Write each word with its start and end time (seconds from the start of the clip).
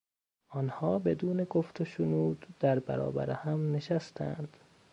آنها 0.49 0.99
بدون 0.99 1.43
گفت 1.43 1.81
و 1.81 1.85
شنود 1.85 2.45
در 2.59 2.79
برابر 2.79 3.29
هم 3.29 3.75
نشستند. 3.75 4.57